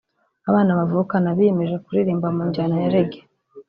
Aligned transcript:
abana 0.49 0.71
bavukana 0.79 1.29
biyemeje 1.37 1.75
kuririmba 1.83 2.27
mu 2.35 2.43
njyana 2.49 2.75
ya 2.83 2.89
Reggae 2.93 3.21